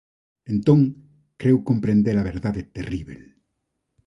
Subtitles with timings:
[0.53, 0.79] Entón
[1.41, 3.21] creu comprender a verdade terríbel.